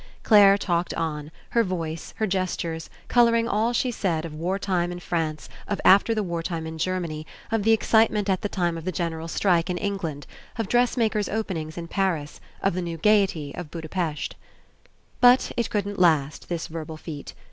Clare 0.23 0.57
talked 0.57 0.95
on, 0.95 1.29
her 1.49 1.63
voice, 1.63 2.15
her 2.17 2.25
gestures, 2.25 2.89
colouring 3.07 3.47
all 3.47 3.71
she 3.71 3.91
said 3.91 4.25
of 4.25 4.33
wartime 4.33 4.91
In 4.91 4.99
France, 4.99 5.47
of 5.67 5.79
after 5.85 6.15
the 6.15 6.23
wartlme 6.23 6.65
In 6.65 6.79
Germany, 6.79 7.27
of 7.51 7.61
the 7.61 7.71
excite 7.71 8.09
ment 8.09 8.27
at 8.27 8.41
the 8.41 8.49
time 8.49 8.79
of 8.79 8.85
the 8.85 8.91
general 8.91 9.27
strike 9.27 9.69
in 9.69 9.77
Eng 9.77 9.93
64 9.99 10.09
ENCOUNTER 10.09 10.27
land, 10.27 10.41
of 10.57 10.67
dressmaker's 10.67 11.29
openings 11.29 11.77
in 11.77 11.87
Paris, 11.87 12.41
of 12.63 12.73
the 12.73 12.81
new 12.81 12.97
gaiety 12.97 13.53
of 13.53 13.69
Budapest. 13.69 14.35
But 15.19 15.51
It 15.55 15.69
couldn't 15.69 15.99
last, 15.99 16.49
this 16.49 16.65
verbal 16.65 16.97
feat. 16.97 17.35